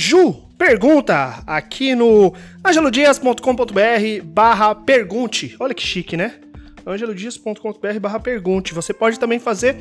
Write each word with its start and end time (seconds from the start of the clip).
Ju 0.00 0.32
pergunta 0.56 1.42
aqui 1.46 1.94
no 1.94 2.32
angelodias.com.br 2.66 4.24
barra 4.24 4.74
pergunte. 4.74 5.54
Olha 5.60 5.74
que 5.74 5.82
chique, 5.82 6.16
né? 6.16 6.36
angelodias.com.br 6.86 8.00
barra 8.00 8.18
pergunte. 8.18 8.72
Você 8.72 8.94
pode 8.94 9.20
também 9.20 9.38
fazer 9.38 9.76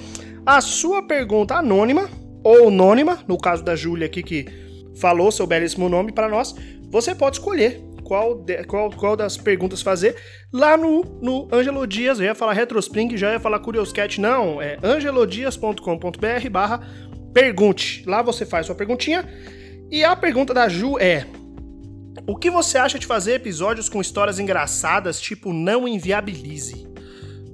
a 0.45 0.59
sua 0.59 1.01
pergunta 1.01 1.55
anônima 1.55 2.09
ou 2.43 2.67
anônima, 2.67 3.19
no 3.29 3.37
caso 3.37 3.63
da 3.63 3.77
Júlia 3.77 4.07
aqui 4.07 4.21
que 4.21 4.45
falou 4.99 5.31
seu 5.31 5.47
belíssimo 5.47 5.87
nome 5.87 6.11
para 6.11 6.27
nós, 6.27 6.53
você 6.91 7.15
pode 7.15 7.37
escolher 7.37 7.81
qual, 8.03 8.35
de, 8.35 8.61
qual, 8.65 8.91
qual 8.91 9.15
das 9.15 9.37
perguntas 9.37 9.81
fazer 9.81 10.17
lá 10.51 10.75
no, 10.75 11.01
no 11.21 11.47
Angelo 11.49 11.87
Dias. 11.87 12.19
Eu 12.19 12.25
ia 12.25 12.35
falar 12.35 12.51
Retrospring, 12.51 13.15
já 13.15 13.31
ia 13.31 13.39
falar 13.39 13.59
Curioscat. 13.59 14.19
Não, 14.19 14.61
é 14.61 14.77
angelodias.com.br 14.83 16.49
barra 16.51 16.81
pergunte. 17.33 18.03
Lá 18.05 18.21
você 18.21 18.45
faz 18.45 18.65
sua 18.65 18.75
perguntinha. 18.75 19.25
E 19.91 20.03
a 20.03 20.15
pergunta 20.15 20.53
da 20.53 20.69
Ju 20.69 20.99
é: 20.99 21.25
O 22.27 22.35
que 22.35 22.49
você 22.49 22.77
acha 22.77 22.99
de 22.99 23.07
fazer 23.07 23.33
episódios 23.33 23.89
com 23.89 23.99
histórias 23.99 24.39
engraçadas, 24.39 25.19
tipo 25.19 25.51
Não 25.51 25.87
Inviabilize? 25.87 26.87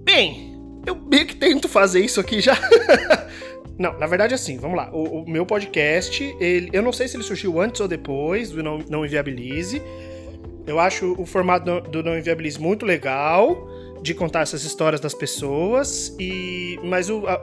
Bem, 0.03 0.53
eu 0.85 0.95
meio 0.95 1.25
que 1.25 1.35
tento 1.35 1.69
fazer 1.69 2.01
isso 2.01 2.19
aqui 2.19 2.41
já. 2.41 2.57
Não, 3.77 3.97
na 3.99 4.07
verdade, 4.07 4.33
assim, 4.33 4.57
vamos 4.57 4.77
lá. 4.77 4.89
O, 4.93 5.23
o, 5.23 5.29
meu 5.29 5.45
podcast, 5.45 6.23
ele, 6.39 6.69
eu 6.71 6.81
não 6.81 6.93
sei 6.93 7.09
se 7.09 7.17
ele 7.17 7.23
surgiu 7.23 7.59
antes 7.59 7.81
ou 7.81 7.89
depois 7.89 8.49
do 8.49 8.63
Não, 8.63 8.77
não 8.89 9.05
Inviabilize. 9.05 9.81
Eu 10.65 10.79
acho 10.79 11.13
o 11.19 11.25
formato 11.25 11.81
do, 11.81 12.01
Não 12.01 12.17
Inviabilize 12.17 12.57
muito 12.57 12.85
legal, 12.85 13.67
de 14.01 14.13
contar 14.13 14.41
essas 14.41 14.63
histórias 14.63 15.01
das 15.01 15.13
pessoas, 15.13 16.15
e 16.17 16.79
mas 16.83 17.09
o, 17.09 17.27
a, 17.27 17.41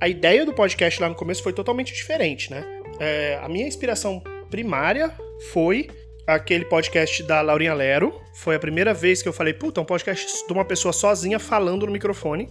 a 0.00 0.08
ideia 0.08 0.46
do 0.46 0.54
podcast 0.54 1.00
lá 1.02 1.08
no 1.08 1.14
começo 1.14 1.42
foi 1.42 1.52
totalmente 1.52 1.92
diferente, 1.92 2.50
né? 2.50 2.64
É, 2.98 3.38
a 3.42 3.48
minha 3.48 3.66
inspiração 3.66 4.22
primária 4.54 5.10
foi 5.50 5.88
aquele 6.24 6.64
podcast 6.66 7.24
da 7.24 7.40
Laurinha 7.40 7.74
Lero. 7.74 8.20
Foi 8.34 8.54
a 8.54 8.58
primeira 8.60 8.94
vez 8.94 9.20
que 9.20 9.28
eu 9.28 9.32
falei, 9.32 9.52
puta, 9.52 9.80
um 9.80 9.84
podcast 9.84 10.46
de 10.46 10.52
uma 10.52 10.64
pessoa 10.64 10.92
sozinha 10.92 11.40
falando 11.40 11.84
no 11.86 11.90
microfone. 11.90 12.48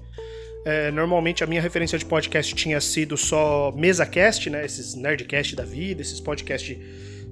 É, 0.65 0.91
normalmente 0.91 1.45
a 1.45 1.47
minha 1.47 1.61
referência 1.61 1.97
de 1.97 2.03
podcast 2.03 2.53
tinha 2.55 2.81
sido 2.81 3.15
só 3.15 3.71
MesaCast, 3.71 4.49
né? 4.49 4.65
Esses 4.65 4.95
Nerdcast 4.95 5.55
da 5.55 5.63
vida, 5.63 6.01
esses 6.01 6.19
podcasts. 6.19 6.77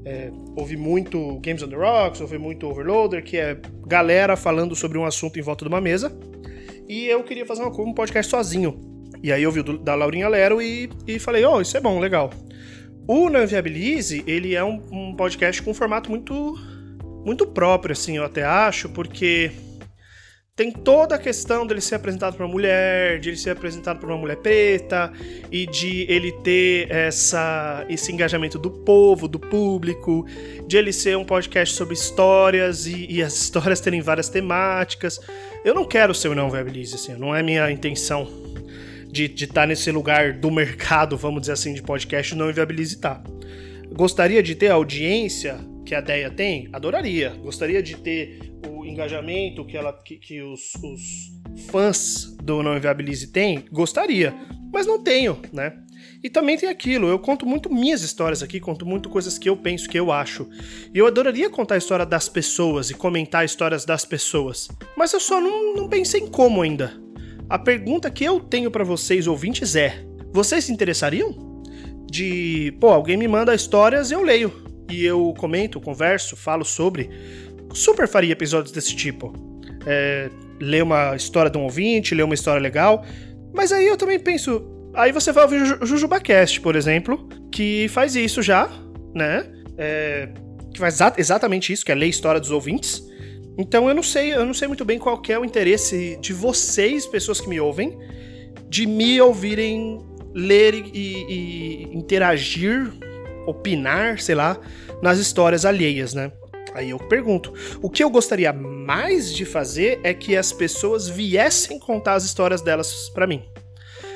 É, 0.05 0.31
ouvi 0.55 0.77
muito 0.77 1.37
Games 1.41 1.61
on 1.63 1.67
the 1.67 1.75
Rocks, 1.75 2.21
ouvi 2.21 2.37
muito 2.37 2.65
Overloader, 2.65 3.21
que 3.25 3.35
é 3.35 3.57
galera 3.85 4.37
falando 4.37 4.73
sobre 4.73 4.97
um 4.97 5.03
assunto 5.03 5.37
em 5.37 5.41
volta 5.41 5.65
de 5.65 5.69
uma 5.69 5.81
mesa. 5.81 6.17
E 6.87 7.07
eu 7.07 7.21
queria 7.25 7.45
fazer 7.45 7.61
uma, 7.61 7.81
um 7.81 7.93
podcast 7.93 8.31
sozinho. 8.31 8.79
E 9.21 9.33
aí 9.33 9.43
eu 9.43 9.51
vi 9.51 9.59
o 9.59 9.77
da 9.77 9.95
Laurinha 9.95 10.29
Lero 10.29 10.61
e, 10.61 10.89
e 11.05 11.19
falei, 11.19 11.43
oh, 11.43 11.59
isso 11.59 11.75
é 11.75 11.81
bom, 11.81 11.99
legal. 11.99 12.29
O 13.07 13.29
Não 13.29 13.45
Viabilize, 13.45 14.23
ele 14.27 14.55
é 14.55 14.63
um, 14.63 14.81
um 14.91 15.15
podcast 15.15 15.61
com 15.61 15.71
um 15.71 15.73
formato 15.73 16.09
muito, 16.09 16.57
muito 17.25 17.45
próprio, 17.45 17.93
assim, 17.93 18.17
eu 18.17 18.23
até 18.23 18.43
acho, 18.43 18.89
porque 18.89 19.51
tem 20.55 20.71
toda 20.71 21.15
a 21.15 21.17
questão 21.17 21.65
dele 21.65 21.81
ser 21.81 21.95
apresentado 21.95 22.35
para 22.35 22.45
uma 22.45 22.51
mulher, 22.51 23.19
de 23.19 23.29
ele 23.29 23.37
ser 23.37 23.49
apresentado 23.49 23.99
por 23.99 24.09
uma 24.09 24.17
mulher 24.17 24.37
preta 24.37 25.11
e 25.51 25.65
de 25.65 26.05
ele 26.07 26.31
ter 26.43 26.91
essa, 26.91 27.85
esse 27.89 28.11
engajamento 28.11 28.59
do 28.59 28.69
povo, 28.69 29.27
do 29.27 29.39
público, 29.39 30.25
de 30.67 30.77
ele 30.77 30.93
ser 30.93 31.17
um 31.17 31.25
podcast 31.25 31.73
sobre 31.73 31.95
histórias 31.95 32.85
e, 32.85 33.07
e 33.09 33.23
as 33.23 33.33
histórias 33.41 33.79
terem 33.79 34.01
várias 34.01 34.29
temáticas. 34.29 35.19
Eu 35.65 35.73
não 35.73 35.85
quero 35.85 36.13
ser 36.13 36.27
o 36.27 36.35
não 36.35 36.49
viabilize, 36.49 36.95
assim, 36.95 37.15
não 37.15 37.35
é 37.35 37.41
minha 37.41 37.71
intenção 37.71 38.50
de 39.11 39.25
estar 39.25 39.53
tá 39.53 39.67
nesse 39.67 39.91
lugar 39.91 40.33
do 40.33 40.49
mercado, 40.49 41.17
vamos 41.17 41.41
dizer 41.41 41.53
assim, 41.53 41.73
de 41.73 41.81
podcast, 41.81 42.33
não 42.35 42.49
inviabilize 42.49 42.99
tá. 42.99 43.21
Gostaria 43.93 44.41
de 44.41 44.55
ter 44.55 44.69
a 44.69 44.75
audiência 44.75 45.59
que 45.85 45.93
a 45.93 45.99
Deia 45.99 46.31
tem? 46.31 46.69
Adoraria. 46.71 47.31
Gostaria 47.41 47.83
de 47.83 47.97
ter 47.97 48.53
o 48.67 48.85
engajamento 48.85 49.65
que, 49.65 49.75
ela, 49.75 49.91
que, 49.91 50.15
que 50.15 50.41
os, 50.41 50.73
os 50.75 51.01
fãs 51.69 52.33
do 52.41 52.63
Não 52.63 52.77
Inviabilize 52.77 53.27
têm? 53.27 53.65
Gostaria, 53.71 54.33
mas 54.71 54.87
não 54.87 55.03
tenho, 55.03 55.37
né? 55.51 55.77
E 56.23 56.29
também 56.29 56.57
tem 56.57 56.69
aquilo, 56.69 57.07
eu 57.07 57.19
conto 57.19 57.45
muito 57.45 57.71
minhas 57.71 58.01
histórias 58.01 58.41
aqui, 58.41 58.59
conto 58.59 58.85
muito 58.85 59.09
coisas 59.09 59.37
que 59.37 59.49
eu 59.49 59.57
penso, 59.57 59.89
que 59.89 59.99
eu 59.99 60.11
acho. 60.11 60.47
E 60.93 60.97
eu 60.97 61.05
adoraria 61.05 61.49
contar 61.49 61.75
a 61.75 61.77
história 61.79 62.05
das 62.05 62.29
pessoas 62.29 62.89
e 62.89 62.93
comentar 62.93 63.43
histórias 63.43 63.85
das 63.85 64.05
pessoas. 64.05 64.69
Mas 64.95 65.13
eu 65.13 65.19
só 65.19 65.41
não, 65.41 65.75
não 65.75 65.89
pensei 65.89 66.21
em 66.21 66.27
como 66.27 66.61
ainda. 66.61 66.93
A 67.51 67.59
pergunta 67.59 68.09
que 68.09 68.23
eu 68.23 68.39
tenho 68.39 68.71
para 68.71 68.85
vocês, 68.85 69.27
ouvintes, 69.27 69.75
é: 69.75 70.05
vocês 70.31 70.63
se 70.63 70.71
interessariam? 70.71 71.35
De, 72.09 72.73
pô, 72.79 72.87
alguém 72.87 73.17
me 73.17 73.27
manda 73.27 73.53
histórias, 73.53 74.09
eu 74.09 74.23
leio. 74.23 74.53
E 74.89 75.03
eu 75.03 75.33
comento, 75.37 75.79
converso, 75.81 76.37
falo 76.37 76.63
sobre 76.63 77.09
super 77.73 78.07
faria 78.07 78.31
episódios 78.31 78.71
desse 78.71 78.95
tipo. 78.95 79.33
É, 79.85 80.29
ler 80.61 80.81
uma 80.81 81.13
história 81.13 81.51
de 81.51 81.57
um 81.57 81.63
ouvinte, 81.63 82.15
ler 82.15 82.23
uma 82.23 82.33
história 82.33 82.61
legal. 82.61 83.05
Mas 83.53 83.73
aí 83.73 83.85
eu 83.85 83.97
também 83.97 84.17
penso. 84.17 84.89
Aí 84.93 85.11
você 85.11 85.33
vai 85.33 85.43
ouvir 85.43 85.61
o 85.81 85.85
JujubaCast, 85.85 86.61
por 86.61 86.77
exemplo, 86.77 87.27
que 87.51 87.87
faz 87.89 88.15
isso 88.15 88.41
já, 88.41 88.69
né? 89.13 89.45
É, 89.77 90.29
que 90.73 90.79
faz 90.79 90.99
exatamente 91.17 91.73
isso, 91.73 91.83
que 91.83 91.91
é 91.91 91.95
ler 91.95 92.07
história 92.07 92.39
dos 92.39 92.51
ouvintes. 92.51 93.10
Então 93.61 93.87
eu 93.87 93.93
não 93.93 94.01
sei, 94.01 94.33
eu 94.33 94.43
não 94.43 94.55
sei 94.55 94.67
muito 94.67 94.83
bem 94.83 94.97
qual 94.97 95.21
é 95.29 95.37
o 95.37 95.45
interesse 95.45 96.17
de 96.19 96.33
vocês, 96.33 97.05
pessoas 97.05 97.39
que 97.39 97.47
me 97.47 97.59
ouvem, 97.59 97.95
de 98.67 98.87
me 98.87 99.21
ouvirem 99.21 99.99
ler 100.33 100.73
e, 100.73 101.25
e 101.29 101.83
interagir, 101.93 102.91
opinar, 103.45 104.19
sei 104.19 104.33
lá, 104.33 104.59
nas 104.99 105.19
histórias 105.19 105.63
alheias, 105.63 106.15
né? 106.15 106.31
Aí 106.73 106.89
eu 106.89 106.97
pergunto: 106.97 107.53
o 107.83 107.89
que 107.89 108.03
eu 108.03 108.09
gostaria 108.09 108.51
mais 108.51 109.31
de 109.31 109.45
fazer 109.45 109.99
é 110.03 110.11
que 110.11 110.35
as 110.35 110.51
pessoas 110.51 111.07
viessem 111.07 111.77
contar 111.77 112.15
as 112.15 112.23
histórias 112.23 112.61
delas 112.61 113.11
para 113.13 113.27
mim. 113.27 113.43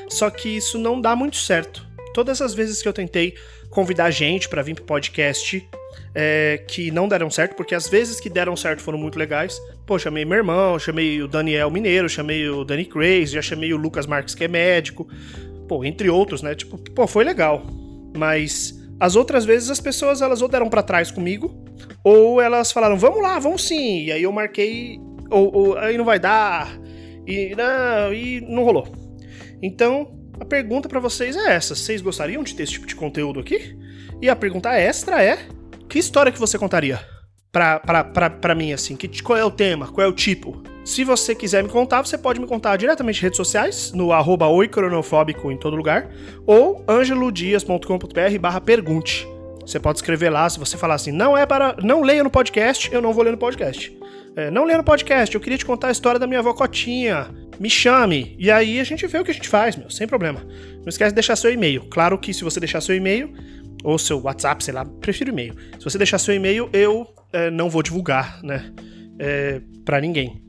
Só 0.10 0.28
que 0.32 0.50
isso 0.50 0.80
não 0.80 1.00
dá 1.00 1.16
muito 1.16 1.38
certo. 1.38 1.85
Todas 2.16 2.42
as 2.42 2.54
vezes 2.54 2.82
que 2.82 2.88
eu 2.88 2.94
tentei 2.94 3.36
convidar 3.70 4.10
gente 4.10 4.48
para 4.48 4.62
vir 4.62 4.74
pro 4.74 4.86
podcast, 4.86 5.68
é, 6.14 6.64
que 6.66 6.90
não 6.90 7.10
deram 7.10 7.30
certo, 7.30 7.58
porque 7.58 7.76
as 7.76 7.90
vezes 7.90 8.22
que 8.22 8.30
deram 8.30 8.56
certo 8.56 8.82
foram 8.82 8.98
muito 8.98 9.20
legais. 9.20 9.60
Pô, 9.86 10.00
chamei 10.00 10.24
meu 10.24 10.38
irmão, 10.38 10.80
chamei 10.80 11.22
o 11.22 11.28
Daniel 11.28 11.70
Mineiro, 11.70 12.08
chamei 12.08 12.48
o 12.48 12.64
Danny 12.64 12.86
Crazy, 12.86 13.34
já 13.34 13.42
chamei 13.42 13.74
o 13.74 13.78
Lucas 13.78 14.08
Marques, 14.08 14.34
que 14.34 14.46
é 14.46 14.48
médico. 14.48 15.10
Pô, 15.68 15.84
entre 15.84 16.10
outros, 16.10 16.42
né? 16.42 16.56
Tipo, 16.56 16.78
pô, 16.78 17.06
foi 17.06 17.26
legal. 17.26 17.66
Mas 18.16 18.74
as 18.98 19.18
outras 19.18 19.44
vezes 19.44 19.70
as 19.70 19.82
pessoas 19.82 20.22
elas 20.22 20.42
ou 20.42 20.48
deram 20.48 20.70
para 20.70 20.82
trás 20.82 21.12
comigo, 21.12 21.54
ou 22.02 22.40
elas 22.40 22.72
falaram, 22.72 22.98
vamos 22.98 23.22
lá, 23.22 23.40
vamos 23.40 23.68
sim. 23.68 24.06
E 24.06 24.14
aí 24.14 24.24
eu 24.24 24.32
marquei, 24.32 25.02
ou, 25.30 25.54
ou 25.54 25.78
aí 25.78 25.98
não 25.98 26.06
vai 26.06 26.18
dar, 26.18 26.80
e 27.28 27.54
não, 27.58 28.14
e 28.14 28.40
não 28.40 28.64
rolou. 28.64 28.88
Então, 29.62 30.16
a 30.40 30.46
pergunta 30.46 30.90
para 30.90 31.00
vocês 31.00 31.36
é 31.36 31.54
essa: 31.54 31.76
vocês 31.76 32.02
gostariam 32.02 32.44
de 32.44 32.56
ter 32.56 32.64
esse 32.64 32.74
tipo 32.74 32.88
de 32.88 32.96
conteúdo 32.96 33.40
aqui? 33.40 33.78
E 34.22 34.30
a 34.30 34.36
pergunta 34.36 34.74
extra 34.74 35.24
é: 35.24 35.48
que 35.90 36.00
história 36.00 36.32
que 36.32 36.40
você 36.40 36.58
contaria? 36.58 37.00
Pra, 37.52 37.80
pra, 37.80 38.04
pra, 38.04 38.30
pra 38.30 38.56
mim, 38.56 38.74
assim, 38.74 38.98
que, 38.98 39.22
qual 39.22 39.38
é 39.38 39.46
o 39.46 39.52
tema, 39.52 39.88
qual 39.88 40.06
é 40.06 40.10
o 40.10 40.14
tipo? 40.14 40.62
Se 40.84 41.04
você 41.04 41.34
quiser 41.34 41.64
me 41.64 41.70
contar, 41.70 42.06
você 42.06 42.18
pode 42.18 42.40
me 42.40 42.46
contar 42.46 42.76
diretamente 42.78 43.16
nas 43.16 43.24
redes 43.24 43.38
sociais, 43.38 43.92
no 43.94 44.12
arroba 44.12 44.48
oicronofóbico 44.48 45.52
em 45.52 45.58
todo 45.58 45.76
lugar, 45.76 46.10
ou 46.46 46.84
angelodias.com.br 46.88 48.40
barra 48.40 48.62
pergunte. 48.62 49.26
Você 49.66 49.80
pode 49.80 49.98
escrever 49.98 50.30
lá, 50.30 50.48
se 50.48 50.60
você 50.60 50.78
falar 50.78 50.94
assim, 50.96 51.12
não 51.12 51.36
é 51.36 51.46
para. 51.46 51.76
Não 51.82 52.02
leia 52.02 52.24
no 52.24 52.30
podcast, 52.30 52.94
eu 52.94 53.02
não 53.02 53.14
vou 53.14 53.24
ler 53.24 53.32
no 53.32 53.38
podcast. 53.38 53.98
É, 54.36 54.52
não 54.52 54.66
leia 54.66 54.78
no 54.78 54.84
podcast, 54.84 55.34
eu 55.34 55.42
queria 55.42 55.58
te 55.58 55.66
contar 55.66 55.88
a 55.88 55.92
história 55.92 56.20
da 56.20 56.28
minha 56.28 56.40
avó 56.40 56.54
Cotinha. 56.54 57.30
Me 57.60 57.70
chame. 57.70 58.36
E 58.40 58.52
aí 58.52 58.80
a 58.80 58.84
gente 58.84 59.06
vê 59.08 59.18
o 59.20 59.24
que 59.24 59.32
a 59.32 59.34
gente 59.34 59.50
faz, 59.50 59.76
meu, 59.76 59.90
sem 59.90 60.08
problema. 60.08 60.46
Não 60.80 60.90
esquece 60.90 61.12
de 61.12 61.16
deixar 61.16 61.36
seu 61.36 61.52
e-mail. 61.52 61.86
Claro 61.90 62.18
que 62.18 62.34
se 62.34 62.44
você 62.44 62.60
deixar 62.60 62.82
seu 62.82 62.96
e-mail, 62.96 63.34
ou 63.84 64.00
seu 64.00 64.20
WhatsApp, 64.20 64.64
sei 64.64 64.74
lá, 64.74 64.84
prefiro 64.84 65.30
e-mail. 65.30 65.56
Se 65.78 65.84
você 65.84 65.98
deixar 65.98 66.18
seu 66.18 66.34
e-mail, 66.34 66.70
eu 66.74 67.08
é, 67.32 67.52
não 67.52 67.70
vou 67.70 67.84
divulgar, 67.84 68.42
né? 68.44 68.72
É, 69.20 69.62
para 69.86 70.02
ninguém. 70.02 70.42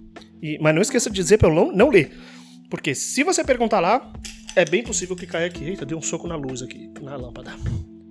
E, 0.43 0.59
mas 0.61 0.75
não 0.75 0.83
esqueça 0.83 1.11
de 1.11 1.17
dizer 1.17 1.39
pra 1.39 1.49
eu 1.49 1.55
não, 1.55 1.71
não 1.71 1.91
ler. 1.91 2.13
Porque 2.71 2.95
se 2.95 3.23
você 3.23 3.45
perguntar 3.45 3.81
lá, 3.81 4.13
é 4.57 4.65
bem 4.65 4.83
possível 4.83 5.15
que 5.15 5.27
caia 5.27 5.47
aqui. 5.47 5.65
Eita, 5.65 5.85
deu 5.85 5.99
um 5.99 6.03
soco 6.03 6.27
na 6.27 6.35
luz 6.35 6.63
aqui, 6.63 6.91
na 7.01 7.15
lâmpada. 7.15 7.53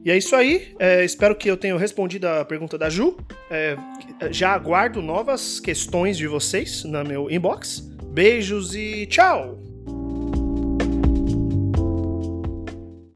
E 0.05 0.11
é 0.11 0.17
isso 0.17 0.35
aí. 0.35 0.75
É, 0.77 1.03
espero 1.03 1.35
que 1.35 1.49
eu 1.49 1.57
tenha 1.57 1.75
respondido 1.75 2.27
a 2.27 2.45
pergunta 2.45 2.77
da 2.77 2.89
Ju. 2.89 3.17
É, 3.49 3.75
já 4.29 4.51
aguardo 4.51 5.01
novas 5.01 5.59
questões 5.59 6.15
de 6.15 6.27
vocês 6.27 6.83
no 6.83 7.03
meu 7.03 7.31
inbox. 7.31 7.84
Beijos 8.15 8.73
e 8.73 9.05
tchau! 9.07 9.64